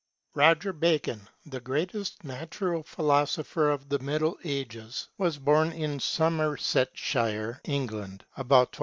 [ROGER 0.33 0.73
BACON, 0.73 1.27
the 1.45 1.59
greatest 1.59 2.23
natural 2.23 2.81
philosopher 2.81 3.69
of 3.69 3.87
the 3.89 3.99
Middle 3.99 4.35
Ages, 4.43 5.07
wa 5.19 5.29
born 5.39 5.71
in 5.73 5.99
Somersetshire, 5.99 7.61
England, 7.65 8.25
about 8.35 8.69
1214. 8.73 8.79